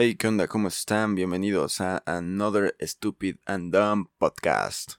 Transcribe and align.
Hey, 0.00 0.14
¿qué 0.14 0.28
onda? 0.28 0.46
¿Cómo 0.46 0.68
están? 0.68 1.16
Bienvenidos 1.16 1.80
a 1.80 2.04
Another 2.06 2.76
Stupid 2.80 3.38
and 3.46 3.74
Dumb 3.74 4.06
Podcast. 4.16 4.92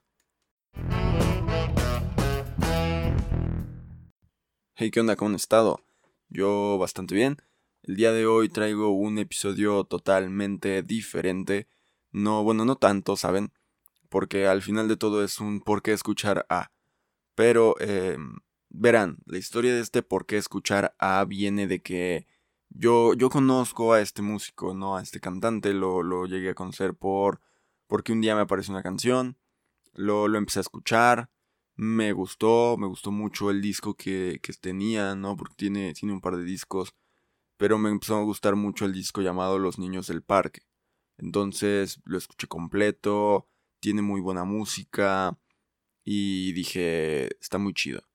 Hey, 4.76 4.92
¿qué 4.92 5.00
onda? 5.00 5.16
¿Cómo 5.16 5.30
han 5.30 5.36
estado? 5.36 5.86
Yo 6.28 6.78
bastante 6.78 7.16
bien. 7.16 7.38
El 7.84 7.96
día 7.96 8.12
de 8.12 8.26
hoy 8.26 8.50
traigo 8.50 8.90
un 8.90 9.20
episodio 9.20 9.86
totalmente 9.86 10.84
diferente. 10.84 11.70
No, 12.12 12.44
bueno, 12.44 12.66
no 12.66 12.76
tanto, 12.76 13.16
¿saben? 13.16 13.54
Porque 14.10 14.48
al 14.48 14.62
final 14.62 14.90
de 14.90 14.98
todo 14.98 15.24
es 15.24 15.40
un 15.40 15.62
por 15.62 15.82
qué 15.82 15.94
escuchar 15.94 16.46
a. 16.50 16.74
Pero, 17.36 17.76
eh, 17.80 18.18
verán, 18.68 19.20
la 19.26 19.38
historia 19.38 19.74
de 19.74 19.80
este 19.80 20.04
por 20.04 20.26
qué 20.26 20.36
escuchar 20.36 20.94
a 21.00 21.24
viene 21.24 21.68
de 21.68 21.82
que 21.82 22.28
yo, 22.80 23.14
yo 23.14 23.30
conozco 23.30 23.94
a 23.94 24.02
este 24.02 24.22
músico, 24.22 24.74
¿no? 24.74 24.96
A 24.98 25.02
este 25.02 25.20
cantante, 25.20 25.74
lo, 25.74 26.02
lo 26.04 26.26
llegué 26.26 26.52
a 26.52 26.56
conocer 26.56 26.96
por... 26.96 27.42
porque 27.88 28.14
un 28.14 28.22
día 28.22 28.36
me 28.36 28.42
apareció 28.42 28.74
una 28.74 28.84
canción, 28.84 29.38
lo, 29.94 30.28
lo 30.30 30.38
empecé 30.38 30.60
a 30.60 30.62
escuchar, 30.62 31.30
me 31.76 32.14
gustó, 32.14 32.78
me 32.78 32.88
gustó 32.88 33.12
mucho 33.12 33.52
el 33.52 33.62
disco 33.62 33.96
que, 33.96 34.40
que 34.42 34.54
tenía, 34.54 35.16
¿no? 35.16 35.36
Porque 35.38 35.56
tiene, 35.58 35.94
tiene 35.94 36.14
un 36.14 36.22
par 36.22 36.38
de 36.38 36.44
discos, 36.44 36.96
pero 37.58 37.78
me 37.78 37.90
empezó 37.90 38.16
a 38.18 38.24
gustar 38.24 38.56
mucho 38.56 38.86
el 38.86 38.94
disco 38.94 39.22
llamado 39.22 39.60
Los 39.60 39.80
Niños 39.80 40.08
del 40.08 40.24
Parque. 40.24 40.62
Entonces 41.18 42.00
lo 42.06 42.18
escuché 42.18 42.48
completo, 42.48 43.48
tiene 43.82 44.02
muy 44.02 44.22
buena 44.22 44.46
música 44.46 45.38
y 46.06 46.54
dije, 46.54 47.30
está 47.42 47.58
muy 47.58 47.74
chido. 47.74 48.09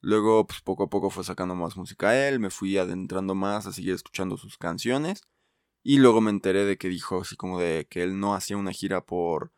Luego, 0.00 0.46
pues 0.46 0.60
poco 0.60 0.84
a 0.84 0.90
poco 0.90 1.10
fue 1.10 1.24
sacando 1.24 1.54
más 1.54 1.76
música 1.76 2.10
a 2.10 2.28
él, 2.28 2.38
me 2.38 2.50
fui 2.50 2.78
adentrando 2.78 3.34
más 3.34 3.66
a 3.66 3.72
seguir 3.72 3.94
escuchando 3.94 4.36
sus 4.36 4.56
canciones. 4.56 5.22
Y 5.82 5.98
luego 5.98 6.20
me 6.20 6.30
enteré 6.30 6.64
de 6.64 6.76
que 6.76 6.88
dijo 6.88 7.20
así 7.22 7.36
como 7.36 7.58
de 7.58 7.86
que 7.88 8.02
él 8.02 8.20
no 8.20 8.34
hacía 8.34 8.56
una 8.56 8.72
gira 8.72 9.04
por, 9.04 9.52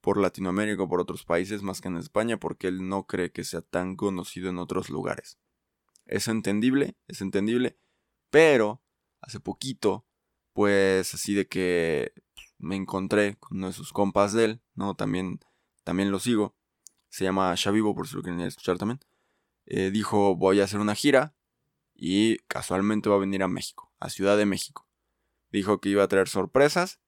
por 0.00 0.18
Latinoamérica 0.18 0.82
o 0.82 0.88
por 0.88 1.00
otros 1.00 1.24
países 1.24 1.62
más 1.62 1.80
que 1.80 1.88
en 1.88 1.96
España 1.96 2.38
porque 2.38 2.68
él 2.68 2.88
no 2.88 3.06
cree 3.06 3.32
que 3.32 3.44
sea 3.44 3.62
tan 3.62 3.96
conocido 3.96 4.50
en 4.50 4.58
otros 4.58 4.90
lugares. 4.90 5.38
Es 6.06 6.28
entendible, 6.28 6.96
es 7.08 7.20
entendible, 7.20 7.78
pero 8.30 8.82
hace 9.20 9.40
poquito, 9.40 10.06
pues 10.52 11.14
así 11.14 11.34
de 11.34 11.46
que 11.46 12.12
me 12.58 12.76
encontré 12.76 13.36
con 13.36 13.58
uno 13.58 13.68
de 13.68 13.72
sus 13.72 13.92
compas 13.92 14.32
de 14.32 14.44
él, 14.44 14.62
¿no? 14.74 14.94
También, 14.94 15.40
también 15.84 16.10
lo 16.10 16.18
sigo. 16.18 16.54
Se 17.08 17.24
llama 17.24 17.54
Shavivo 17.56 17.94
por 17.94 18.08
si 18.08 18.16
lo 18.16 18.22
quieren 18.22 18.40
escuchar 18.40 18.78
también. 18.78 19.00
Eh, 19.66 19.90
dijo 19.90 20.36
voy 20.36 20.60
a 20.60 20.64
hacer 20.64 20.80
una 20.80 20.94
gira 20.94 21.34
y 21.94 22.38
casualmente 22.48 23.08
va 23.08 23.16
a 23.16 23.20
venir 23.20 23.42
a 23.42 23.48
México, 23.48 23.92
a 24.00 24.10
Ciudad 24.10 24.36
de 24.36 24.46
México. 24.46 24.88
Dijo 25.50 25.80
que 25.80 25.88
iba 25.88 26.02
a 26.02 26.08
traer 26.08 26.28
sorpresas 26.28 27.00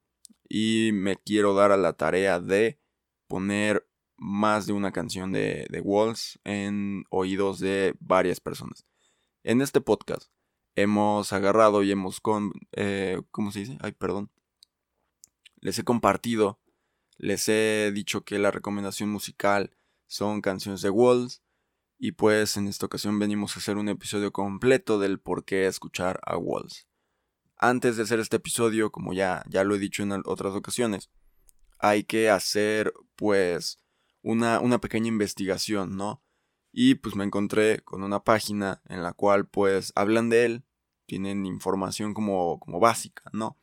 y 0.49 0.91
me 0.93 1.17
quiero 1.17 1.55
dar 1.55 1.73
a 1.73 1.77
la 1.77 1.95
tarea 1.95 2.41
de 2.41 2.81
poner 3.27 3.89
más 4.17 4.67
de 4.67 4.73
una 4.73 4.93
canción 4.93 5.33
de, 5.33 5.67
de 5.69 5.81
Walls 5.81 6.41
en 6.45 7.05
oídos 7.11 7.59
de 7.59 7.95
varias 7.99 8.41
personas. 8.41 8.87
En 9.43 9.61
este 9.61 9.81
podcast 9.81 10.31
hemos 10.75 11.33
agarrado 11.33 11.83
y 11.83 11.91
hemos 11.91 12.21
con... 12.21 12.53
Eh, 12.73 13.21
¿Cómo 13.31 13.51
se 13.51 13.61
dice? 13.61 13.79
Ay, 13.81 13.93
perdón. 13.93 14.31
Les 15.61 15.79
he 15.79 15.84
compartido, 15.84 16.61
les 17.17 17.49
he 17.49 17.91
dicho 17.93 18.25
que 18.25 18.39
la 18.39 18.51
recomendación 18.51 19.11
musical 19.11 19.77
son 20.07 20.41
canciones 20.41 20.83
de 20.83 20.91
Walls 20.91 21.43
y 21.98 22.12
pues 22.12 22.56
en 22.56 22.69
esta 22.69 22.86
ocasión 22.86 23.19
venimos 23.19 23.56
a 23.56 23.61
hacer 23.61 23.77
un 23.77 23.89
episodio 23.89 24.33
completo 24.33 24.98
del 24.98 25.19
por 25.19 25.44
qué 25.44 25.66
escuchar 25.66 26.20
a 26.25 26.36
Walls. 26.36 26.86
Antes 27.56 27.97
de 27.97 28.03
hacer 28.03 28.20
este 28.20 28.36
episodio, 28.36 28.92
como 28.92 29.14
ya, 29.14 29.44
ya 29.48 29.64
lo 29.64 29.75
he 29.75 29.78
dicho 29.78 30.03
en 30.03 30.12
otras 30.27 30.55
ocasiones, 30.55 31.11
hay 31.78 32.05
que 32.05 32.28
hacer 32.28 32.92
pues 33.16 33.78
una, 34.22 34.61
una 34.61 34.78
pequeña 34.78 35.08
investigación, 35.08 35.97
¿no? 35.97 36.22
Y 36.71 36.97
pues 36.97 37.15
me 37.16 37.25
encontré 37.25 37.81
con 37.81 38.03
una 38.03 38.22
página 38.25 38.82
en 38.88 39.03
la 39.03 39.15
cual 39.15 39.48
pues 39.48 39.92
hablan 39.94 40.28
de 40.28 40.44
él, 40.44 40.65
tienen 41.06 41.47
información 41.47 42.12
como, 42.12 42.60
como 42.60 42.78
básica, 42.78 43.31
¿no? 43.32 43.59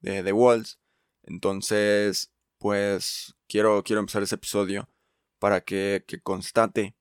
De, 0.00 0.22
de 0.22 0.32
Walls. 0.32 0.78
Entonces, 1.24 2.32
pues 2.58 3.34
quiero, 3.48 3.82
quiero 3.82 4.00
empezar 4.00 4.22
ese 4.22 4.36
episodio 4.36 4.88
para 5.40 5.62
que, 5.62 6.04
que 6.06 6.20
constate 6.20 6.94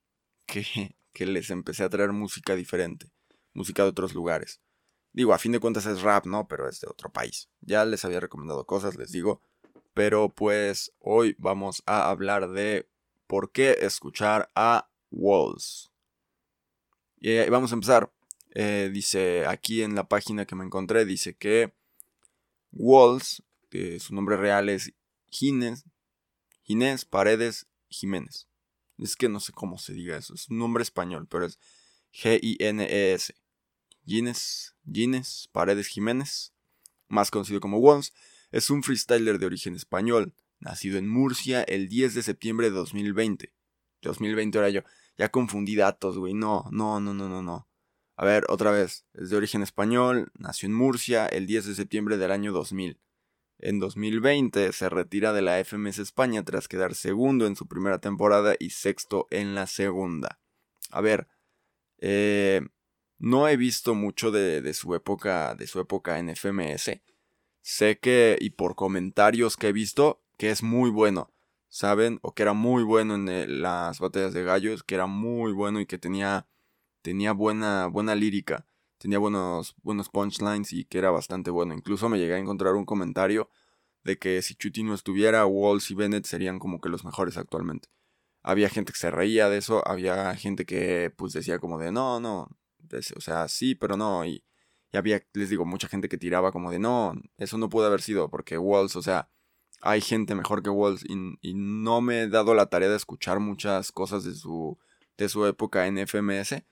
que, 1.13 1.25
les 1.25 1.49
empecé 1.49 1.83
a 1.83 1.89
traer 1.89 2.11
música 2.11 2.55
diferente, 2.55 3.11
música 3.53 3.83
de 3.83 3.89
otros 3.89 4.13
lugares. 4.13 4.61
Digo, 5.11 5.33
a 5.33 5.39
fin 5.39 5.51
de 5.51 5.59
cuentas 5.59 5.85
es 5.85 6.01
rap, 6.01 6.25
¿no? 6.25 6.47
Pero 6.47 6.67
es 6.67 6.79
de 6.81 6.87
otro 6.89 7.11
país. 7.11 7.49
Ya 7.61 7.85
les 7.85 8.03
había 8.03 8.19
recomendado 8.19 8.65
cosas, 8.65 8.95
les 8.95 9.11
digo. 9.11 9.41
Pero 9.93 10.29
pues 10.29 10.91
hoy 10.99 11.35
vamos 11.37 11.83
a 11.85 12.09
hablar 12.09 12.49
de 12.49 12.89
por 13.27 13.51
qué 13.51 13.77
escuchar 13.81 14.51
a 14.55 14.89
Walls. 15.11 15.91
Y 17.19 17.47
vamos 17.49 17.71
a 17.71 17.75
empezar. 17.75 18.11
Eh, 18.55 18.89
dice 18.91 19.45
aquí 19.45 19.81
en 19.81 19.95
la 19.95 20.07
página 20.07 20.45
que 20.45 20.55
me 20.55 20.65
encontré, 20.65 21.05
dice 21.05 21.35
que 21.35 21.73
Walls, 22.71 23.43
que 23.69 23.99
su 23.99 24.13
nombre 24.13 24.37
real 24.37 24.69
es 24.69 24.93
Ginés, 25.27 25.85
Ginés 26.63 27.05
Paredes 27.05 27.67
Jiménez. 27.89 28.47
Es 29.03 29.17
que 29.17 29.27
no 29.27 29.41
sé 29.41 29.51
cómo 29.51 29.77
se 29.77 29.91
diga 29.91 30.15
eso. 30.15 30.33
Es 30.33 30.47
un 30.47 30.59
nombre 30.59 30.81
español, 30.81 31.27
pero 31.29 31.45
es 31.45 31.59
G-I-N-E-S. 32.13 33.35
Gines, 34.05 34.75
Gines 34.89 35.49
Paredes 35.51 35.87
Jiménez, 35.87 36.53
más 37.09 37.29
conocido 37.29 37.59
como 37.59 37.79
Wons, 37.79 38.13
es 38.51 38.69
un 38.69 38.81
freestyler 38.81 39.39
de 39.39 39.45
origen 39.45 39.75
español, 39.75 40.33
nacido 40.59 40.97
en 40.97 41.09
Murcia 41.09 41.63
el 41.63 41.89
10 41.89 42.13
de 42.13 42.23
septiembre 42.23 42.69
de 42.69 42.77
2020. 42.77 43.53
2020 44.01 44.57
era 44.57 44.69
yo. 44.69 44.81
Ya 45.17 45.29
confundí 45.29 45.75
datos, 45.75 46.17
güey. 46.17 46.33
No, 46.33 46.65
no, 46.71 47.01
no, 47.01 47.13
no, 47.13 47.27
no, 47.27 47.41
no. 47.41 47.67
A 48.15 48.23
ver, 48.23 48.45
otra 48.47 48.71
vez. 48.71 49.05
Es 49.13 49.29
de 49.29 49.35
origen 49.35 49.63
español, 49.63 50.31
nació 50.33 50.67
en 50.67 50.75
Murcia 50.75 51.27
el 51.27 51.45
10 51.45 51.65
de 51.65 51.75
septiembre 51.75 52.15
del 52.17 52.31
año 52.31 52.53
2000. 52.53 52.99
En 53.65 53.79
2020 53.79 54.73
se 54.73 54.89
retira 54.89 55.31
de 55.31 55.41
la 55.41 55.57
FMS 55.63 55.97
España 55.99 56.43
tras 56.43 56.67
quedar 56.67 56.95
segundo 56.95 57.47
en 57.47 57.55
su 57.55 57.65
primera 57.65 57.97
temporada 57.99 58.55
y 58.59 58.71
sexto 58.71 59.25
en 59.31 59.55
la 59.55 59.67
segunda. 59.67 60.37
A 60.91 60.99
ver, 60.99 61.29
eh, 61.99 62.59
no 63.19 63.47
he 63.47 63.55
visto 63.55 63.95
mucho 63.95 64.31
de, 64.31 64.73
su 64.73 64.93
época, 64.95 65.55
de 65.55 65.65
su 65.67 65.79
época 65.79 66.19
en 66.19 66.27
FMS. 66.35 66.99
Sé 67.61 67.99
que, 67.99 68.37
y 68.41 68.49
por 68.49 68.75
comentarios 68.75 69.55
que 69.55 69.69
he 69.69 69.71
visto, 69.71 70.21
que 70.35 70.49
es 70.49 70.61
muy 70.61 70.89
bueno. 70.89 71.31
¿Saben? 71.69 72.19
O 72.21 72.35
que 72.35 72.43
era 72.43 72.51
muy 72.51 72.83
bueno 72.83 73.15
en 73.15 73.29
eh, 73.29 73.47
las 73.47 74.01
batallas 74.01 74.33
de 74.33 74.43
gallos, 74.43 74.83
que 74.83 74.95
era 74.95 75.05
muy 75.05 75.53
bueno 75.53 75.79
y 75.79 75.85
que 75.85 75.97
tenía, 75.97 76.47
tenía 77.01 77.31
buena, 77.31 77.87
buena 77.87 78.13
lírica 78.13 78.67
tenía 79.03 79.19
buenos, 79.19 79.75
buenos 79.83 80.07
punchlines 80.07 80.71
y 80.71 80.85
que 80.85 80.97
era 80.97 81.11
bastante 81.11 81.51
bueno. 81.51 81.73
Incluso 81.73 82.07
me 82.07 82.17
llegué 82.19 82.35
a 82.35 82.37
encontrar 82.37 82.75
un 82.75 82.85
comentario 82.85 83.49
de 84.05 84.17
que 84.17 84.41
si 84.41 84.55
Chuti 84.55 84.81
no 84.83 84.93
estuviera, 84.93 85.45
Walls 85.45 85.91
y 85.91 85.93
Bennett 85.93 86.25
serían 86.25 86.57
como 86.57 86.79
que 86.79 86.87
los 86.87 87.03
mejores 87.03 87.35
actualmente. 87.35 87.89
Había 88.43 88.69
gente 88.69 88.93
que 88.93 88.99
se 88.99 89.11
reía 89.11 89.49
de 89.49 89.57
eso, 89.57 89.85
había 89.85 90.33
gente 90.35 90.65
que 90.65 91.11
pues 91.17 91.33
decía 91.33 91.59
como 91.59 91.79
de 91.79 91.91
no, 91.91 92.21
no, 92.21 92.49
o 93.17 93.21
sea, 93.21 93.49
sí, 93.49 93.75
pero 93.75 93.97
no, 93.97 94.25
y, 94.25 94.45
había, 94.93 95.21
les 95.33 95.49
digo, 95.49 95.65
mucha 95.65 95.89
gente 95.89 96.07
que 96.07 96.17
tiraba 96.17 96.53
como 96.53 96.71
de 96.71 96.79
no, 96.79 97.13
eso 97.37 97.57
no 97.57 97.67
pudo 97.69 97.87
haber 97.87 98.01
sido, 98.01 98.29
porque 98.29 98.57
Walls, 98.57 98.95
o 98.95 99.01
sea, 99.01 99.29
hay 99.81 99.99
gente 99.99 100.33
mejor 100.33 100.63
que 100.63 100.69
Walls 100.69 101.03
y, 101.05 101.15
y 101.41 101.53
no 101.55 101.99
me 101.99 102.21
he 102.21 102.27
dado 102.29 102.53
la 102.53 102.67
tarea 102.67 102.89
de 102.89 102.95
escuchar 102.95 103.41
muchas 103.41 103.91
cosas 103.91 104.23
de 104.23 104.33
su, 104.33 104.77
de 105.17 105.27
su 105.27 105.45
época 105.45 105.87
en 105.87 105.97
FMS, 105.97 106.63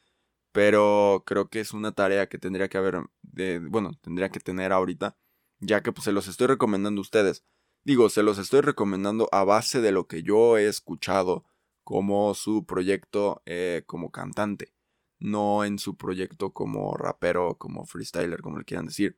pero 0.51 1.23
creo 1.25 1.49
que 1.49 1.59
es 1.59 1.73
una 1.73 1.93
tarea 1.93 2.27
que 2.27 2.37
tendría 2.37 2.67
que 2.67 2.77
haber, 2.77 3.01
de, 3.21 3.59
bueno, 3.59 3.91
tendría 4.01 4.29
que 4.29 4.39
tener 4.39 4.71
ahorita, 4.71 5.17
ya 5.59 5.81
que 5.81 5.91
pues 5.91 6.05
se 6.05 6.11
los 6.11 6.27
estoy 6.27 6.47
recomendando 6.47 6.99
a 6.99 7.03
ustedes. 7.03 7.43
Digo, 7.83 8.09
se 8.09 8.23
los 8.23 8.37
estoy 8.37 8.61
recomendando 8.61 9.29
a 9.31 9.43
base 9.43 9.81
de 9.81 9.91
lo 9.91 10.07
que 10.07 10.23
yo 10.23 10.57
he 10.57 10.67
escuchado 10.67 11.45
como 11.83 12.33
su 12.35 12.65
proyecto 12.65 13.41
eh, 13.45 13.83
como 13.85 14.11
cantante, 14.11 14.73
no 15.19 15.63
en 15.65 15.79
su 15.79 15.95
proyecto 15.95 16.51
como 16.51 16.95
rapero, 16.95 17.57
como 17.57 17.85
freestyler, 17.85 18.41
como 18.41 18.59
le 18.59 18.65
quieran 18.65 18.85
decir. 18.85 19.17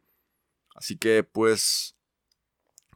Así 0.75 0.97
que 0.97 1.23
pues, 1.23 1.95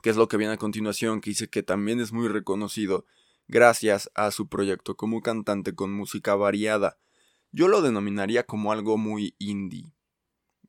¿qué 0.02 0.10
es 0.10 0.16
lo 0.16 0.28
que 0.28 0.38
viene 0.38 0.54
a 0.54 0.58
continuación? 0.58 1.22
Que 1.22 1.32
dice 1.32 1.50
que 1.50 1.64
también 1.64 2.00
es 2.00 2.14
muy 2.14 2.28
reconocido 2.28 3.06
gracias 3.48 4.10
a 4.14 4.32
su 4.32 4.48
proyecto 4.48 4.96
como 4.96 5.22
cantante 5.22 5.74
con 5.74 5.92
música 5.92 6.36
variada 6.36 6.98
yo 7.52 7.68
lo 7.68 7.82
denominaría 7.82 8.46
como 8.46 8.72
algo 8.72 8.98
muy 8.98 9.36
indie. 9.40 9.94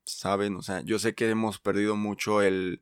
¿Saben? 0.04 0.56
O 0.56 0.62
sea, 0.62 0.80
yo 0.82 0.98
sé 0.98 1.14
que 1.14 1.28
hemos 1.28 1.58
perdido 1.58 1.96
mucho 1.96 2.42
el, 2.42 2.80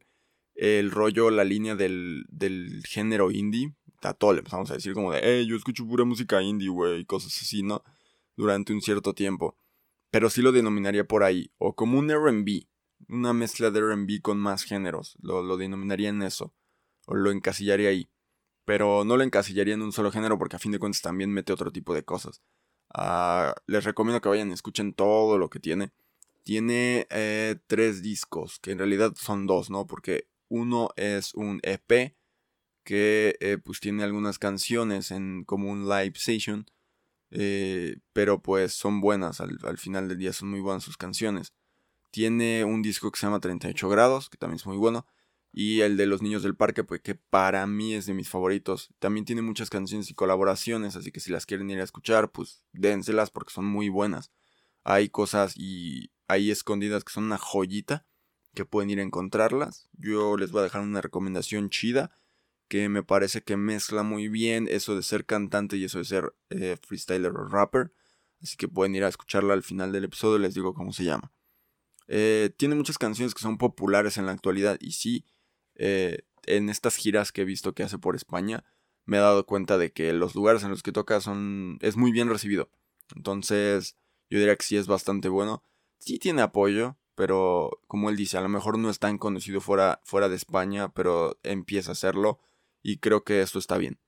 el 0.55 0.91
rollo, 0.91 1.31
la 1.31 1.45
línea 1.45 1.75
del, 1.77 2.25
del 2.29 2.83
género 2.87 3.31
indie. 3.31 3.75
A 4.03 4.15
todo 4.15 4.33
le 4.33 4.39
empezamos 4.41 4.71
a 4.71 4.75
decir 4.75 4.95
como 4.95 5.13
de, 5.13 5.21
hey, 5.23 5.47
yo 5.47 5.57
escucho 5.57 5.87
pura 5.87 6.05
música 6.05 6.43
indie, 6.43 6.69
güey, 6.69 7.05
cosas 7.05 7.37
así, 7.37 7.63
¿no? 7.63 7.83
Durante 8.37 8.73
un 8.73 8.81
cierto 8.81 9.15
tiempo. 9.15 9.57
Pero 10.11 10.31
sí 10.31 10.43
lo 10.43 10.53
denominaría 10.53 11.05
por 11.07 11.25
ahí, 11.25 11.51
o 11.59 11.75
como 11.75 11.99
un 11.99 12.11
RB. 12.11 12.67
una 13.09 13.33
mezcla 13.33 13.71
de 13.71 13.81
RB 13.81 14.21
con 14.23 14.39
más 14.39 14.63
géneros, 14.65 15.17
lo, 15.21 15.43
lo 15.43 15.57
denominaría 15.57 16.09
en 16.11 16.23
eso, 16.23 16.55
o 17.07 17.15
lo 17.15 17.31
encasillaría 17.31 17.91
ahí. 17.91 18.09
Pero 18.65 19.05
no 19.05 19.17
lo 19.17 19.25
encasillaría 19.25 19.75
en 19.75 19.83
un 19.83 19.93
solo 19.93 20.13
género 20.13 20.39
porque 20.39 20.57
a 20.57 20.59
fin 20.61 20.73
de 20.73 20.79
cuentas 20.79 21.03
también 21.03 21.33
mete 21.33 21.53
otro 21.53 21.73
tipo 21.73 21.95
de 21.95 22.05
cosas. 22.05 22.43
Ah, 22.91 23.55
les 23.67 23.85
recomiendo 23.85 24.21
que 24.21 24.29
vayan 24.29 24.51
y 24.51 24.55
escuchen 24.55 24.95
todo 24.95 25.39
lo 25.39 25.51
que 25.51 25.61
tiene. 25.61 25.93
Tiene 26.45 27.07
eh, 27.11 27.57
tres 27.67 28.03
discos, 28.03 28.59
que 28.61 28.73
en 28.73 28.79
realidad 28.79 29.13
son 29.17 29.47
dos, 29.47 29.71
¿no? 29.71 29.87
Porque 29.87 30.29
uno 30.49 30.91
es 30.97 31.35
un 31.35 31.61
EP 31.63 32.17
que 32.85 33.37
eh, 33.41 33.59
pues 33.59 33.81
tiene 33.81 34.05
algunas 34.05 34.39
canciones 34.39 35.11
en 35.11 35.45
como 35.45 35.71
un 35.71 35.89
live 35.89 36.15
session. 36.17 36.67
Eh, 37.33 37.99
pero 38.13 38.41
pues 38.41 38.73
son 38.73 39.01
buenas, 39.01 39.41
al, 39.41 39.59
al, 39.65 39.79
final 39.79 40.09
del 40.09 40.19
día 40.19 40.33
son 40.33 40.49
muy 40.51 40.61
buenas 40.61 40.85
sus 40.85 40.97
canciones. 40.97 41.53
Tiene 42.13 42.65
un 42.65 42.83
disco 42.83 43.11
que 43.11 43.19
se 43.19 43.27
llama 43.27 43.41
38 43.41 43.89
grados, 43.89 44.31
que 44.31 44.39
también 44.39 44.57
es 44.57 44.67
muy 44.67 44.77
bueno. 44.77 45.07
Y 45.59 45.81
el 45.81 45.97
de 45.97 46.05
los 46.05 46.21
niños 46.21 46.43
del 46.43 46.55
parque, 46.55 46.85
pues 46.85 47.01
que 47.01 47.15
para 47.15 47.67
mí 47.67 47.95
es 47.95 48.05
de 48.05 48.13
mis 48.13 48.29
favoritos. 48.29 48.91
También 48.99 49.25
tiene 49.25 49.41
muchas 49.41 49.71
canciones 49.71 50.11
y 50.11 50.15
colaboraciones, 50.15 50.97
así 50.97 51.11
que 51.11 51.19
si 51.19 51.31
las 51.31 51.47
quieren 51.47 51.71
ir 51.71 51.81
a 51.81 51.83
escuchar, 51.83 52.31
pues 52.31 52.63
dénselas 52.75 53.31
porque 53.31 53.55
son 53.55 53.65
muy 53.65 53.89
buenas. 53.89 54.31
Hay 54.85 55.09
cosas 55.09 55.55
y 55.57 56.11
ahí 56.29 56.51
escondidas 56.51 57.05
que 57.05 57.13
son 57.15 57.25
una 57.25 57.39
joyita 57.39 58.05
que 58.53 58.67
pueden 58.67 58.91
ir 58.91 59.01
a 59.01 59.03
encontrarlas. 59.03 59.89
Yo 59.95 60.37
les 60.37 60.53
voy 60.53 60.61
a 60.61 60.65
dejar 60.65 60.83
una 60.83 61.01
recomendación 61.01 61.71
chida 61.71 62.11
que 62.69 62.91
me 62.91 63.03
parece 63.03 63.43
que 63.43 63.57
mezcla 63.57 64.03
muy 64.03 64.29
bien 64.29 64.69
eso 64.71 64.95
de 64.95 65.03
ser 65.03 65.25
cantante 65.25 65.79
y 65.79 65.85
eso 65.85 65.97
de 65.97 66.05
ser 66.05 66.35
eh, 66.51 66.77
freestyler 66.87 67.33
o 67.33 67.49
rapper. 67.49 67.95
Así 68.43 68.59
que 68.59 68.69
pueden 68.69 68.95
ir 68.95 69.05
a 69.05 69.09
escucharla 69.09 69.55
al 69.55 69.63
final 69.63 69.91
del 69.91 70.05
episodio, 70.05 70.37
les 70.37 70.53
digo 70.53 70.75
cómo 70.75 70.93
se 70.93 71.05
llama. 71.05 71.33
Eh, 72.09 72.51
tiene 72.59 72.75
muchas 72.75 72.99
canciones 72.99 73.35
que 73.35 73.41
son 73.41 73.57
populares 73.57 74.19
en 74.19 74.27
la 74.27 74.33
actualidad 74.33 74.77
y 74.81 74.93
sí, 74.93 75.25
eh, 75.77 76.21
en 76.47 76.69
estas 76.69 76.97
giras 76.97 77.33
que 77.33 77.43
he 77.43 77.45
visto 77.45 77.75
que 77.75 77.83
hace 77.83 77.99
por 77.99 78.17
España, 78.17 78.65
me 79.05 79.19
he 79.19 79.21
dado 79.21 79.47
cuenta 79.47 79.79
de 79.79 79.93
que 79.93 80.13
los 80.13 80.35
lugares 80.35 80.63
en 80.65 80.71
los 80.71 80.83
que 80.83 80.93
toca 80.93 81.21
son. 81.21 81.79
es 81.81 81.97
muy 81.97 82.13
bien 82.13 82.29
recibido. 82.29 82.71
Entonces, 83.15 83.97
yo 84.29 84.39
diría 84.39 84.57
que 84.57 84.65
sí 84.65 84.77
es 84.77 84.87
bastante 84.87 85.29
bueno. 85.29 85.63
Sí 85.99 86.19
tiene 86.19 86.43
apoyo, 86.43 86.97
pero 87.15 87.81
como 87.87 88.11
él 88.11 88.17
dice, 88.17 88.37
a 88.37 88.41
lo 88.43 88.49
mejor 88.49 88.79
no 88.79 88.91
es 88.91 88.99
tan 88.99 89.19
conocido 89.19 89.61
fuera, 89.61 90.01
fuera 90.05 90.29
de 90.29 90.37
España, 90.37 90.93
pero 90.93 91.39
empieza 91.43 91.91
a 91.91 91.93
hacerlo. 91.93 92.41
Y 92.83 92.99
creo 92.99 93.25
que 93.25 93.41
esto 93.41 93.59
está 93.59 93.79
bien. 93.79 93.99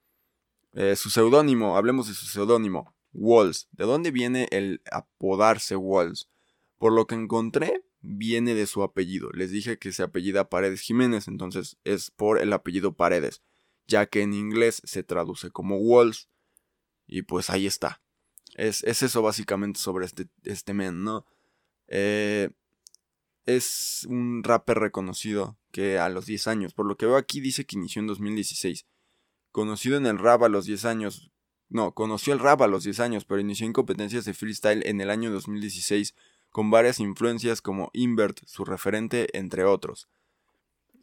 Eh, 0.72 0.96
su 0.96 1.10
seudónimo, 1.10 1.76
hablemos 1.76 2.08
de 2.08 2.14
su 2.14 2.26
seudónimo, 2.26 2.94
Walls. 3.12 3.68
¿De 3.72 3.84
dónde 3.84 4.10
viene 4.10 4.48
el 4.50 4.82
apodarse 4.92 5.76
Walls? 5.76 6.28
Por 6.78 6.92
lo 6.92 7.06
que 7.06 7.14
encontré, 7.14 7.82
viene 8.00 8.54
de 8.54 8.66
su 8.66 8.82
apellido. 8.82 9.30
Les 9.32 9.50
dije 9.50 9.78
que 9.78 9.92
se 9.92 10.02
apellida 10.02 10.48
Paredes 10.48 10.80
Jiménez, 10.80 11.28
entonces 11.28 11.76
es 11.84 12.10
por 12.10 12.40
el 12.40 12.52
apellido 12.52 12.94
Paredes, 12.94 13.42
ya 13.86 14.06
que 14.06 14.22
en 14.22 14.34
inglés 14.34 14.80
se 14.84 15.02
traduce 15.02 15.50
como 15.50 15.78
Walls. 15.78 16.28
Y 17.06 17.22
pues 17.22 17.50
ahí 17.50 17.66
está. 17.66 18.02
Es, 18.54 18.82
eso 18.82 19.22
básicamente 19.22 19.80
sobre 19.80 20.06
este, 20.06 20.28
este 20.44 20.74
men, 20.74 21.02
¿no? 21.04 21.24
Eh, 21.86 22.50
es 23.46 24.06
un 24.08 24.42
rapper 24.44 24.78
reconocido 24.78 25.58
que 25.72 25.98
a 25.98 26.08
los 26.10 26.26
10 26.26 26.48
años, 26.48 26.74
por 26.74 26.86
lo 26.86 26.96
que 26.96 27.06
veo 27.06 27.16
aquí 27.16 27.40
dice 27.40 27.64
que 27.64 27.76
inició 27.76 28.00
en 28.00 28.06
2016. 28.06 28.86
Conocido 29.52 29.96
en 29.96 30.06
el 30.06 30.18
rap 30.18 30.42
a 30.42 30.48
los 30.48 30.66
10 30.66 30.84
años. 30.84 31.32
No, 31.70 31.94
conoció 31.94 32.34
el 32.34 32.40
rap 32.40 32.60
a 32.62 32.66
los 32.66 32.84
10 32.84 33.00
años, 33.00 33.24
pero 33.24 33.40
inició 33.40 33.66
en 33.66 33.72
competencias 33.72 34.24
de 34.26 34.34
freestyle 34.34 34.86
en 34.86 35.00
el 35.00 35.08
año 35.08 35.30
2016 35.30 36.14
con 36.58 36.72
varias 36.72 36.98
influencias 36.98 37.62
como 37.62 37.88
Invert, 37.92 38.40
su 38.44 38.64
referente, 38.64 39.28
entre 39.38 39.62
otros. 39.62 40.08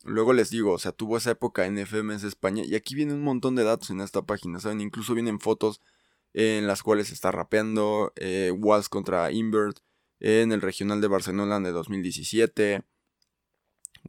Luego 0.04 0.34
les 0.34 0.50
digo, 0.50 0.74
o 0.74 0.78
sea, 0.78 0.92
tuvo 0.92 1.16
esa 1.16 1.32
época 1.32 1.66
en 1.66 1.78
FMS 1.78 2.26
España 2.26 2.66
y 2.66 2.76
aquí 2.76 2.94
viene 2.94 3.14
un 3.14 3.24
montón 3.24 3.56
de 3.56 3.64
datos 3.64 3.90
en 3.90 4.02
esta 4.02 4.22
página, 4.22 4.60
¿saben? 4.60 4.82
Incluso 4.82 5.14
vienen 5.14 5.40
fotos 5.40 5.80
en 6.34 6.68
las 6.68 6.84
cuales 6.84 7.10
está 7.10 7.32
rapeando, 7.32 8.12
eh, 8.18 8.52
Walls 8.54 8.90
contra 8.90 9.32
Invert, 9.32 9.80
en 10.20 10.52
el 10.52 10.62
regional 10.62 11.00
de 11.00 11.08
Barcelona 11.08 11.58
de 11.62 11.72
2017, 11.72 12.84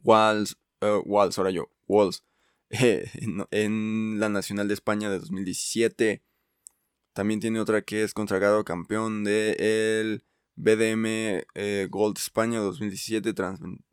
Walls, 0.03 0.57
uh, 0.81 1.01
Walls, 1.05 1.37
ahora 1.37 1.51
yo, 1.51 1.71
Walls, 1.87 2.25
en, 2.71 4.19
la 4.19 4.27
Nacional 4.27 4.67
de 4.67 4.73
España 4.73 5.09
de 5.09 5.19
2017, 5.19 6.21
también 7.13 7.39
tiene 7.39 7.61
otra 7.61 7.83
que 7.83 8.03
es 8.03 8.13
consagrado 8.13 8.65
campeón 8.65 9.23
de 9.23 9.55
BDM 10.57 11.45
eh, 11.53 11.87
Gold 11.89 12.17
España 12.17 12.59
2017 12.59 13.33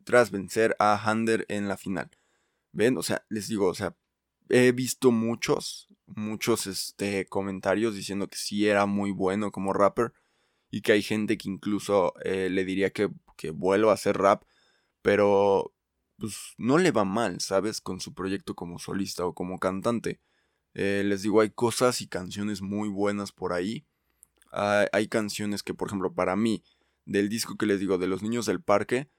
tras, 0.03 0.31
vencer 0.31 0.75
a 0.79 0.97
Hander 0.97 1.45
en 1.47 1.67
la 1.67 1.77
final. 1.77 2.09
¿Ven? 2.71 2.97
O 2.97 3.03
sea, 3.03 3.23
les 3.29 3.47
digo, 3.47 3.67
o 3.67 3.73
sea, 3.75 3.95
he 4.49 4.71
visto 4.71 5.11
muchos, 5.11 5.87
muchos 6.07 6.67
este, 6.67 7.27
comentarios 7.27 7.95
diciendo 7.95 8.27
que 8.27 8.37
sí 8.37 8.67
era 8.67 8.87
muy 8.87 9.11
bueno 9.11 9.51
como 9.51 9.73
rapper 9.73 10.13
y 10.71 10.81
que 10.81 10.93
hay 10.93 11.03
gente 11.03 11.37
que 11.37 11.49
incluso 11.49 12.13
eh, 12.23 12.49
le 12.49 12.65
diría 12.65 12.91
que, 12.91 13.09
que 13.37 13.51
vuelva 13.51 13.91
a 13.91 13.95
hacer 13.95 14.17
rap, 14.17 14.43
pero 15.03 15.73
pues 16.17 16.55
no 16.57 16.79
le 16.79 16.91
va 16.91 17.05
mal, 17.05 17.41
¿sabes? 17.41 17.79
Con 17.79 17.99
su 17.99 18.13
proyecto 18.15 18.55
como 18.55 18.79
solista 18.79 19.25
o 19.25 19.35
como 19.35 19.59
cantante. 19.59 20.19
Eh, 20.73 21.03
les 21.05 21.21
digo, 21.21 21.41
hay 21.41 21.51
cosas 21.51 22.01
y 22.01 22.07
canciones 22.07 22.61
muy 22.61 22.89
buenas 22.89 23.31
por 23.31 23.53
ahí 23.53 23.85
hay, 24.51 25.07
canciones 25.07 25.63
que, 25.63 25.73
por 25.73 25.89
ejemplo, 25.89 26.13
para 26.13 26.35
mí, 26.35 26.63
del 27.05 27.29
disco 27.29 27.57
que 27.57 27.65
les 27.65 27.79
digo, 27.79 27.97
de 27.97 28.07
los 28.07 28.21
niños 28.21 28.45
del 28.45 28.61
parque, 28.61 29.09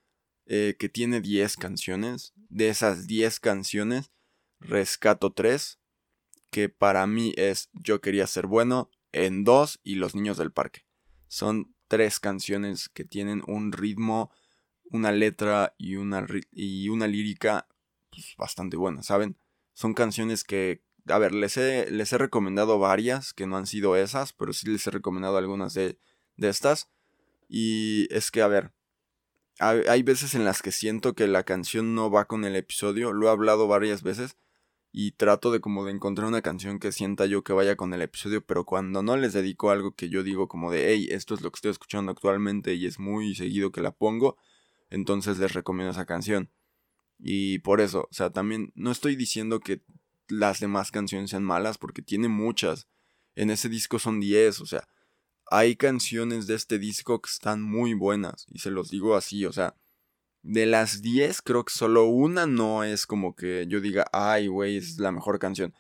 eh, 0.47 0.77
que 0.79 0.89
tiene 0.89 1.21
10 1.21 1.57
canciones, 1.57 2.33
de 2.37 2.69
esas 2.69 3.07
10 3.07 3.41
canciones, 3.41 4.13
rescato 4.61 5.33
3, 5.33 5.79
que 6.51 6.69
para 6.69 7.07
mí 7.07 7.35
es 7.37 7.69
Yo 7.73 8.01
quería 8.01 8.27
ser 8.27 8.47
bueno, 8.47 8.91
en 9.13 9.45
2 9.45 9.81
y 9.83 9.97
Los 9.97 10.15
niños 10.15 10.39
del 10.39 10.53
parque. 10.53 10.87
Son 11.29 11.75
tres 11.89 12.21
canciones 12.21 12.89
que 12.89 13.05
tienen 13.05 13.43
un 13.47 13.73
ritmo, 13.73 14.31
una 14.91 15.13
letra 15.13 15.75
y 15.79 15.97
una, 15.97 16.27
y 16.51 16.89
una 16.89 17.07
lírica 17.07 17.69
pues, 18.11 18.35
bastante 18.39 18.77
buena, 18.77 19.03
¿saben? 19.03 19.39
Son 19.75 19.95
canciones 19.95 20.45
que 20.45 20.83
a 21.09 21.19
ver, 21.19 21.35
les 21.35 21.57
he, 21.57 21.91
les 21.91 22.13
he 22.13 22.19
recomendado 22.19 22.79
varias 22.79 23.33
que 23.33 23.47
no 23.47 23.57
han 23.57 23.67
sido 23.67 23.97
esas, 23.97 24.33
pero 24.33 24.53
sí 24.53 24.69
les 24.69 24.87
he 24.87 24.91
recomendado 24.91 25.37
algunas 25.37 25.75
de, 25.75 25.99
de 26.37 26.49
estas. 26.49 26.91
Y 27.49 28.09
es 28.15 28.31
que, 28.31 28.43
a 28.43 28.49
ver, 28.49 28.73
hay, 29.59 30.03
veces 30.03 30.35
en 30.35 30.45
las 30.45 30.61
que 30.61 30.71
siento 30.71 31.15
que 31.15 31.27
la 31.27 31.45
canción 31.45 31.95
no 31.95 32.11
va 32.11 32.27
con 32.27 32.45
el 32.45 32.57
episodio, 32.57 33.13
lo 33.13 33.29
he 33.29 33.31
hablado 33.31 33.67
varias 33.67 34.03
veces 34.03 34.37
y 34.93 35.13
trato 35.13 35.51
de 35.51 35.61
como 35.61 35.85
de 35.85 35.93
encontrar 35.93 36.29
una 36.29 36.43
canción 36.43 36.79
que 36.79 36.93
sienta 36.93 37.27
yo 37.27 37.43
que 37.43 37.53
vaya 37.53 37.77
con 37.77 37.93
el 37.95 38.03
episodio, 38.03 38.45
pero 38.45 38.65
cuando 38.65 39.03
no 39.03 39.17
les 39.17 39.33
dedico 39.33 39.71
algo 39.71 39.95
que 39.95 40.09
yo 40.09 40.23
digo 40.23 40.49
como 40.49 40.71
de, 40.71 40.93
hey, 40.93 41.09
esto 41.11 41.35
es 41.35 41.41
lo 41.41 41.51
que 41.51 41.57
estoy 41.59 41.71
escuchando 41.71 42.13
actualmente 42.13 42.75
y 42.75 42.87
es 42.87 42.99
muy 42.99 43.35
seguido 43.35 43.73
que 43.73 43.81
la 43.81 43.93
pongo, 43.93 44.37
entonces 44.91 45.39
les 45.39 45.55
recomiendo 45.55 45.93
esa 45.93 46.07
canción. 46.07 46.51
Y 47.19 47.61
por 47.61 47.81
eso, 47.81 48.09
o 48.11 48.15
sea, 48.15 48.31
también 48.31 48.73
no 48.75 48.91
estoy 48.91 49.17
diciendo 49.17 49.61
que 49.61 49.83
las 50.29 50.61
demás 50.61 50.91
canciones 50.91 51.31
sean 51.31 51.45
malas, 51.45 51.79
porque 51.79 52.03
tiene 52.03 52.29
muchas. 52.29 52.89
En 53.35 53.51
ese 53.51 53.69
disco 53.69 53.99
son 53.99 54.21
10, 54.21 54.61
o 54.61 54.67
sea, 54.67 54.89
hay 55.51 55.77
canciones 55.77 56.47
de 56.47 56.55
este 56.55 56.79
disco 56.79 57.21
que 57.21 57.31
están 57.31 57.63
muy 57.63 57.95
buenas, 57.95 58.47
y 58.49 58.59
se 58.59 58.71
los 58.71 58.91
digo 58.91 59.17
así, 59.17 59.45
o 59.47 59.53
sea, 59.53 59.75
de 60.43 60.67
las 60.67 61.03
10 61.03 61.43
creo 61.43 61.65
que 61.65 61.73
solo 61.73 62.05
una 62.05 62.47
no 62.47 62.85
es 62.85 63.07
como 63.07 63.35
que 63.35 63.67
yo 63.69 63.81
diga, 63.81 64.07
ay, 64.13 64.47
güey, 64.47 64.77
es 64.77 64.99
la 64.99 65.13
mejor 65.13 65.39
canción, 65.39 65.75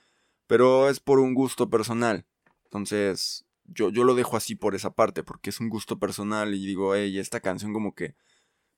pero 0.46 0.90
es 0.90 1.00
por 1.00 1.20
un 1.20 1.34
gusto 1.34 1.70
personal. 1.70 2.26
Entonces, 2.64 3.44
yo, 3.64 3.90
yo 3.90 4.04
lo 4.04 4.14
dejo 4.14 4.36
así 4.36 4.54
por 4.56 4.74
esa 4.74 4.90
parte, 4.94 5.22
porque 5.22 5.50
es 5.50 5.60
un 5.60 5.68
gusto 5.68 5.98
personal 5.98 6.54
y 6.54 6.66
digo, 6.66 6.94
hey, 6.94 7.18
esta 7.18 7.40
canción 7.40 7.72
como 7.72 7.94
que 7.94 8.16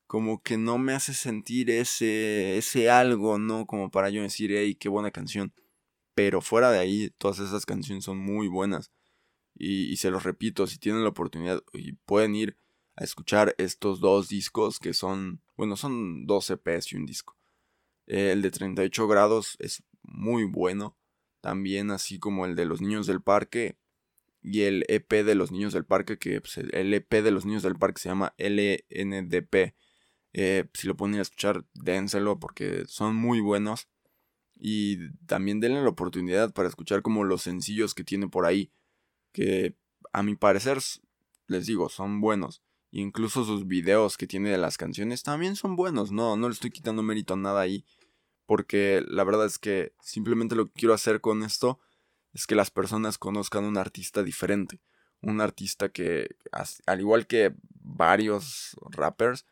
como 0.09 0.43
que 0.43 0.57
no 0.57 0.79
me 0.79 0.95
hace 0.95 1.13
sentir 1.13 1.71
ese, 1.71 2.57
ese 2.57 2.91
algo, 2.91 3.39
¿no? 3.39 3.67
Como 3.67 3.91
para 3.91 4.09
yo 4.09 4.23
decir, 4.23 4.51
hey, 4.53 4.75
qué 4.75 4.89
buena 4.89 5.11
canción. 5.11 5.53
Pero 6.15 6.41
fuera 6.41 6.73
de 6.73 6.79
ahí, 6.79 7.11
todas 7.19 7.41
esas 7.41 7.67
canciones 7.67 8.05
son 8.05 8.19
muy 8.19 8.49
buenas. 8.49 8.91
Y, 9.55 9.97
se 9.99 10.11
los 10.11 10.25
repito, 10.25 10.67
si 10.67 10.79
tienen 10.79 11.03
la 11.03 11.11
oportunidad 11.11 11.63
y 11.75 11.93
pueden 11.93 12.35
ir 12.35 12.57
a 12.97 13.05
escuchar 13.05 13.55
estos 13.59 14.01
dos 14.01 14.29
discos 14.29 14.79
que 14.79 14.95
son, 14.95 15.43
bueno, 15.57 15.77
son 15.77 16.27
dos 16.27 16.49
EPs 16.49 16.93
y 16.93 16.97
un 16.97 17.05
disco. 17.05 17.37
el 18.07 18.41
de 18.41 18.51
38 18.51 19.09
grados 19.09 19.57
es 19.59 19.85
muy 20.03 20.45
bueno. 20.45 20.97
También 21.43 21.91
así 21.91 22.19
como 22.19 22.47
el 22.47 22.57
de 22.57 22.65
los 22.65 22.81
niños 22.81 23.07
del 23.07 23.21
parque. 23.21 23.77
Y 24.41 24.63
el 24.63 24.87
EP 24.89 25.23
de 25.23 25.35
los 25.35 25.53
niños 25.53 25.75
del 25.75 25.85
parque, 25.85 26.19
que 26.19 26.41
pues, 26.41 26.57
el 26.57 26.95
EP 26.95 27.23
de 27.23 27.31
los 27.31 27.45
niños 27.45 27.63
del 27.63 27.77
parque 27.77 28.01
se 28.01 28.09
llama 28.09 28.35
LNDP 28.39 29.75
eh, 30.33 30.69
si 30.75 30.87
lo 30.87 30.97
pueden 30.97 31.17
a 31.17 31.23
escuchar, 31.23 31.65
dénselo 31.75 32.39
porque 32.39 32.85
son 32.87 33.17
muy 33.17 33.41
buenos. 33.41 33.89
Y 34.61 35.11
también 35.27 35.61
denle 35.61 35.83
la 35.83 35.89
oportunidad 35.89 36.53
para 36.53 36.69
escuchar 36.69 37.03
como 37.03 37.25
los 37.25 37.43
sencillos 37.43 37.95
que 37.95 38.05
tiene 38.05 38.29
por 38.29 38.45
ahí. 38.45 38.73
Que 39.33 39.77
a 40.13 40.23
mi 40.23 40.35
parecer, 40.35 40.79
les 41.47 41.67
digo, 41.67 41.89
son 41.89 42.21
buenos. 42.21 42.63
Incluso 42.91 43.45
sus 43.45 43.67
videos 43.67 44.17
que 44.17 44.27
tiene 44.27 44.51
de 44.51 44.59
las 44.59 44.77
canciones 44.77 45.23
también 45.23 45.55
son 45.57 45.77
buenos. 45.77 46.11
No, 46.11 46.37
no 46.37 46.49
le 46.49 46.55
estoy 46.55 46.71
quitando 46.71 47.03
mérito 47.03 47.35
a 47.35 47.37
nada 47.37 47.61
ahí. 47.61 47.85
Porque 48.47 49.05
la 49.07 49.25
verdad 49.25 49.47
es 49.47 49.59
que 49.59 49.93
simplemente 50.01 50.57
lo 50.57 50.67
que 50.67 50.81
quiero 50.81 50.95
hacer 50.95 51.21
con 51.21 51.43
esto 51.43 51.79
es 52.33 52.47
que 52.47 52.55
las 52.55 52.71
personas 52.71 53.19
conozcan 53.19 53.65
un 53.65 53.77
artista 53.77 54.23
diferente. 54.23 54.81
Un 55.21 55.41
artista 55.41 55.91
que, 55.91 56.37
al 56.87 57.01
igual 57.01 57.27
que 57.27 57.55
varios 57.81 58.77
rappers, 58.91 59.45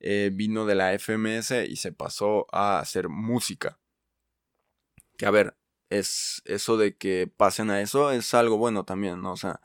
eh, 0.00 0.30
vino 0.32 0.66
de 0.66 0.74
la 0.74 0.92
FMS 0.98 1.66
y 1.68 1.76
se 1.76 1.92
pasó 1.92 2.46
a 2.52 2.78
hacer 2.78 3.08
música. 3.08 3.78
Que 5.16 5.26
a 5.26 5.30
ver, 5.30 5.56
es 5.90 6.42
eso 6.44 6.76
de 6.76 6.96
que 6.96 7.26
pasen 7.26 7.70
a 7.70 7.80
eso 7.80 8.10
es 8.10 8.34
algo 8.34 8.58
bueno 8.58 8.84
también, 8.84 9.22
¿no? 9.22 9.32
O 9.32 9.36
sea, 9.36 9.60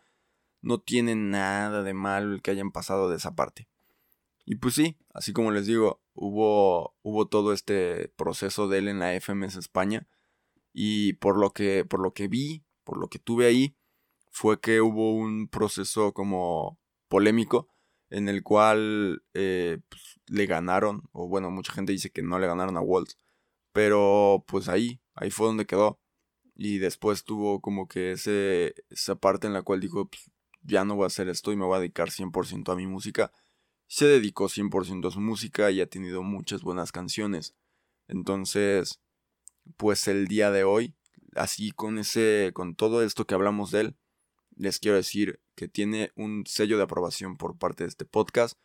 no 0.62 0.80
tiene 0.80 1.16
nada 1.16 1.84
de 1.84 1.94
malo 1.94 2.34
el 2.34 2.42
que 2.42 2.52
hayan 2.52 2.72
pasado 2.72 3.10
de 3.10 3.18
esa 3.18 3.36
parte. 3.36 3.68
Y 4.46 4.56
pues 4.56 4.76
sí, 4.76 4.98
así 5.14 5.34
como 5.34 5.52
les 5.52 5.68
digo, 5.68 6.02
hubo, 6.14 6.96
hubo 7.04 7.28
todo 7.28 7.54
este 7.54 8.10
proceso 8.16 8.68
de 8.68 8.80
él 8.80 8.88
en 8.88 9.00
la 9.00 9.14
FMS 9.20 9.56
España. 9.56 10.08
Y 10.74 11.14
por 11.14 11.38
lo 11.38 11.52
que, 11.52 11.86
por 11.86 12.00
lo 12.00 12.14
que 12.14 12.28
vi, 12.28 12.64
por 12.84 12.98
lo 12.98 13.10
que 13.10 13.20
tuve 13.20 13.46
ahí, 13.46 13.76
fue 14.32 14.60
que 14.60 14.82
hubo 14.82 15.16
un 15.16 15.48
proceso 15.50 16.14
como 16.14 16.80
polémico 17.08 17.70
en 18.10 18.30
el 18.30 18.44
cual 18.44 19.24
eh, 19.34 19.80
pues, 19.90 20.20
le 20.28 20.46
ganaron, 20.46 21.04
o 21.12 21.28
bueno, 21.28 21.52
mucha 21.52 21.74
gente 21.74 21.92
dice 21.92 22.12
que 22.12 22.24
no 22.24 22.40
le 22.40 22.48
ganaron 22.48 22.78
a 22.78 22.82
Waltz, 22.82 23.18
pero 23.72 24.44
pues 24.48 24.68
ahí, 24.70 25.02
ahí 25.16 25.32
fue 25.32 25.48
donde 25.48 25.66
quedó. 25.66 26.00
Y 26.56 26.80
después 26.80 27.24
tuvo 27.24 27.62
como 27.62 27.88
que 27.88 28.12
ese, 28.12 28.76
esa 28.90 29.16
parte 29.16 29.48
en 29.48 29.54
la 29.54 29.62
cual 29.64 29.80
dijo, 29.80 30.10
pues, 30.10 30.30
ya 30.62 30.86
no 30.86 30.96
voy 30.96 31.06
a 31.06 31.08
hacer 31.08 31.30
esto 31.30 31.52
y 31.52 31.56
me 31.56 31.66
voy 31.66 31.78
a 31.78 31.80
dedicar 31.80 32.10
100% 32.10 32.72
a 32.72 32.76
mi 32.76 32.88
música. 32.88 33.32
Se 33.88 34.06
dedicó 34.06 34.50
100% 34.50 35.08
a 35.08 35.12
su 35.12 35.22
música 35.22 35.72
y 35.72 35.82
ha 35.82 35.88
tenido 35.88 36.24
muchas 36.24 36.62
buenas 36.64 36.92
canciones. 36.92 37.56
Entonces, 38.08 39.00
pues 39.78 40.08
el 40.08 40.28
día 40.28 40.52
de 40.52 40.64
hoy, 40.64 40.96
así 41.36 41.72
con 41.72 42.00
ese, 42.00 42.52
con 42.54 42.76
todo 42.76 43.04
esto 43.04 43.26
que 43.26 43.36
hablamos 43.36 43.72
de 43.72 43.82
él, 43.82 43.98
les 44.56 44.80
quiero 44.80 44.98
decir 44.98 45.40
que 45.60 45.68
tiene 45.68 46.14
un 46.16 46.46
sello 46.48 46.78
de 46.78 46.84
aprobación 46.84 47.36
por 47.36 47.58
parte 47.58 47.84
de 47.84 47.90
este 47.90 48.06
podcast. 48.06 48.58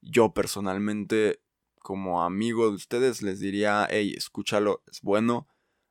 Yo 0.00 0.34
personalmente, 0.34 1.40
como 1.78 2.24
amigo 2.24 2.68
de 2.68 2.74
ustedes, 2.74 3.22
les 3.22 3.38
diría, 3.38 3.86
hey, 3.88 4.12
escúchalo, 4.16 4.82
es 4.90 5.02
bueno. 5.02 5.46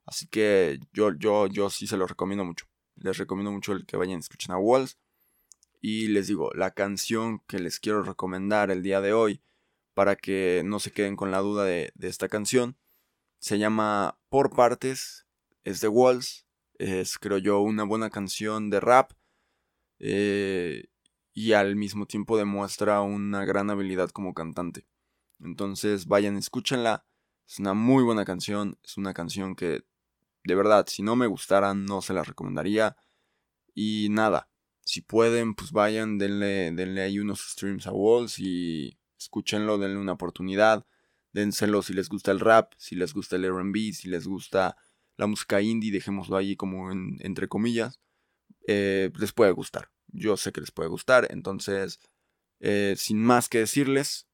Así 0.05 0.27
que 0.27 0.81
yo, 0.91 1.13
yo, 1.13 1.48
yo 1.48 1.70
sí 1.70 1.88
se 1.88 1.96
lo 1.96 2.05
recomiendo 2.05 2.43
mucho. 2.43 2.65
Les 2.96 3.17
recomiendo 3.17 3.50
mucho 3.50 3.72
el 3.72 3.86
que 3.86 3.96
vayan 3.96 4.17
y 4.17 4.20
escuchen 4.20 4.53
a 4.53 4.58
Walls. 4.58 4.98
Y 5.79 6.10
les 6.10 6.27
digo, 6.27 6.51
la 6.53 6.72
canción 6.72 7.39
que 7.48 7.60
les 7.60 7.79
quiero 7.79 8.03
recomendar 8.03 8.72
el 8.72 8.84
día 8.84 9.00
de 9.00 9.13
hoy, 9.13 9.41
para 9.93 10.17
que 10.17 10.63
no 10.65 10.81
se 10.81 10.91
queden 10.91 11.15
con 11.15 11.31
la 11.31 11.39
duda 11.39 11.63
de, 11.63 11.93
esta 12.01 12.27
canción, 12.27 12.75
se 13.39 13.58
llama 13.58 14.20
Por 14.27 14.53
Partes, 14.53 15.25
es 15.63 15.79
de 15.79 15.88
Walls, 15.88 16.46
es 16.77 17.17
creo 17.17 17.38
yo 17.38 17.62
una 17.62 17.86
buena 17.86 18.10
canción 18.10 18.70
de 18.70 18.81
rap 18.81 19.13
eh, 20.01 20.89
y 21.34 21.53
al 21.53 21.75
mismo 21.75 22.08
tiempo 22.08 22.38
demuestra 22.38 23.01
una 23.01 23.46
gran 23.46 23.70
habilidad 23.70 24.10
como 24.10 24.34
cantante. 24.34 24.88
Entonces 25.39 26.08
vayan, 26.08 26.38
escúchenla, 26.38 27.05
es 27.48 27.60
una 27.60 27.74
muy 27.74 28.03
buena 28.03 28.25
canción, 28.25 28.77
es 28.84 28.98
una 28.98 29.13
canción 29.13 29.55
que 29.55 29.84
de 30.43 30.55
verdad, 30.55 30.88
si 30.88 31.03
no 31.03 31.15
me 31.15 31.27
gustara 31.27 31.74
no 31.74 32.01
se 32.01 32.13
la 32.13 32.24
recomendaría. 32.24 32.98
Y 33.74 34.08
nada, 34.10 34.50
si 34.81 35.01
pueden, 35.01 35.55
pues 35.55 35.72
vayan, 35.72 36.17
denle, 36.17 36.72
denle 36.72 37.01
ahí 37.01 37.20
unos 37.20 37.41
streams 37.41 37.88
a 37.88 37.91
Walls 37.93 38.39
y 38.39 38.98
escúchenlo, 39.17 39.77
denle 39.77 40.00
una 40.00 40.13
oportunidad. 40.13 40.86
Dénselo 41.34 41.81
si 41.81 41.93
les 41.93 42.10
gusta 42.10 42.31
el 42.31 42.39
rap, 42.39 42.74
si 42.77 42.96
les 42.96 43.13
gusta 43.13 43.36
el 43.38 43.46
RB, 43.46 43.93
si 43.93 44.10
les 44.10 44.27
gusta 44.27 44.75
la 45.17 45.27
música 45.27 45.62
indie, 45.62 45.91
dejémoslo 45.91 46.38
ahí 46.38 46.55
como 46.55 46.91
entre 46.91 47.48
comillas. 47.48 48.00
Eh, 48.68 49.12
les 49.18 49.34
puede 49.34 49.51
gustar. 49.51 49.89
Yo 50.08 50.38
sé 50.38 50.51
que 50.51 50.62
les 50.62 50.72
puede 50.72 50.89
gustar. 50.89 51.27
Entonces, 51.32 52.00
eh, 52.60 52.96
sin 52.98 53.24
más 53.24 53.50
que 53.50 53.60
decirles, 53.60 54.27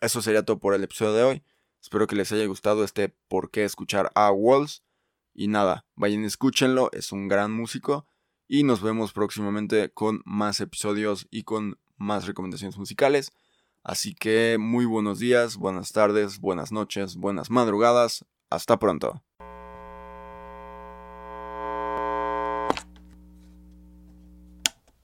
eso 0.00 0.22
sería 0.22 0.44
todo 0.44 0.58
por 0.58 0.74
el 0.74 0.84
episodio 0.84 1.12
de 1.12 1.22
hoy. 1.22 1.44
Espero 1.82 2.06
que 2.06 2.16
les 2.16 2.32
haya 2.32 2.46
gustado 2.46 2.84
este 2.84 3.14
por 3.28 3.50
qué 3.50 3.64
escuchar 3.64 4.10
a 4.14 4.30
Walls. 4.30 4.82
Y 5.34 5.48
nada, 5.48 5.84
vayan, 5.94 6.24
escúchenlo, 6.24 6.90
es 6.92 7.12
un 7.12 7.28
gran 7.28 7.52
músico 7.52 8.06
y 8.48 8.62
nos 8.62 8.82
vemos 8.82 9.12
próximamente 9.12 9.90
con 9.90 10.22
más 10.24 10.60
episodios 10.60 11.26
y 11.30 11.42
con 11.42 11.78
más 11.96 12.26
recomendaciones 12.26 12.78
musicales. 12.78 13.32
Así 13.82 14.14
que 14.14 14.56
muy 14.58 14.84
buenos 14.84 15.18
días, 15.18 15.56
buenas 15.56 15.92
tardes, 15.92 16.40
buenas 16.40 16.72
noches, 16.72 17.16
buenas 17.16 17.50
madrugadas. 17.50 18.24
Hasta 18.50 18.78
pronto. 18.78 19.22